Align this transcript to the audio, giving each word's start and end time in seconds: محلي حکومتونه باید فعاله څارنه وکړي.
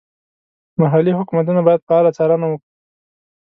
محلي 0.81 1.11
حکومتونه 1.19 1.59
باید 1.67 1.85
فعاله 1.87 2.11
څارنه 2.17 2.45
وکړي. 2.49 2.69